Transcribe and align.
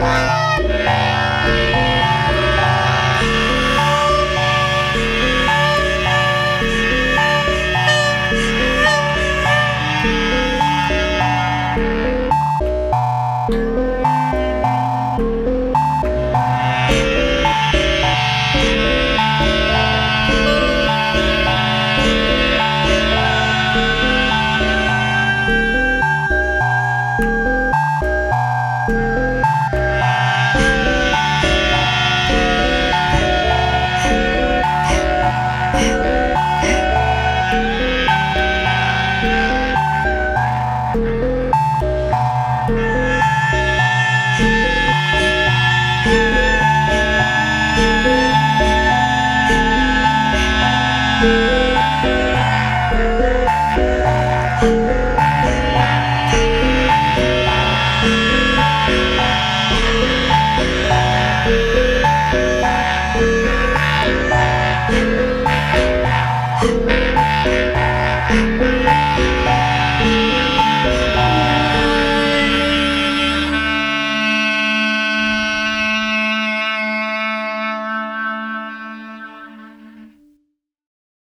Bye. 0.00 0.43